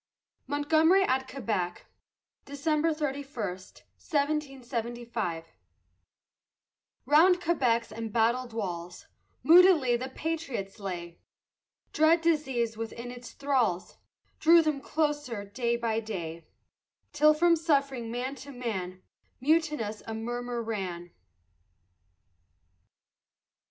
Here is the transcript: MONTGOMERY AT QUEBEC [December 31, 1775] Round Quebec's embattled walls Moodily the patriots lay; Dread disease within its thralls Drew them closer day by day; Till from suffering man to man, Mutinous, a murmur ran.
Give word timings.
MONTGOMERY 0.47 1.03
AT 1.03 1.27
QUEBEC 1.27 1.85
[December 2.45 2.91
31, 2.91 3.35
1775] 3.49 5.45
Round 7.05 7.39
Quebec's 7.39 7.91
embattled 7.91 8.51
walls 8.51 9.05
Moodily 9.43 9.95
the 9.95 10.09
patriots 10.09 10.79
lay; 10.79 11.19
Dread 11.93 12.21
disease 12.21 12.75
within 12.75 13.11
its 13.11 13.33
thralls 13.33 13.99
Drew 14.39 14.63
them 14.63 14.81
closer 14.81 15.45
day 15.45 15.75
by 15.77 15.99
day; 15.99 16.47
Till 17.13 17.35
from 17.35 17.55
suffering 17.55 18.09
man 18.09 18.33
to 18.37 18.49
man, 18.51 19.03
Mutinous, 19.39 20.01
a 20.07 20.15
murmur 20.15 20.63
ran. 20.63 21.11